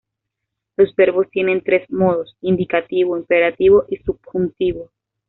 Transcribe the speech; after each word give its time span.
Los 0.77 0.95
verbos 0.95 1.29
tienen 1.29 1.61
tres 1.61 1.87
modos: 1.91 2.35
indicativo, 2.41 3.15
imperativo 3.19 3.85
y 3.87 3.97
subjuntivo. 3.97 4.89